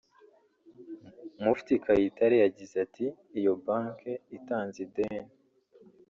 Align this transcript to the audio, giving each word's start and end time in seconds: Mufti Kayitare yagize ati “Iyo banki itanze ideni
Mufti 1.43 1.73
Kayitare 1.83 2.35
yagize 2.43 2.75
ati 2.85 3.05
“Iyo 3.39 3.53
banki 3.65 4.13
itanze 4.37 4.77
ideni 4.85 5.33